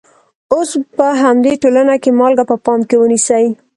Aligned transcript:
اوس 0.53 0.71
په 0.97 1.07
همدې 1.23 1.53
ټولنه 1.61 1.95
کې 2.03 2.11
مالګه 2.19 2.43
په 2.49 2.55
پام 2.65 2.79
کې 2.89 2.95
ونیسئ. 2.99 3.45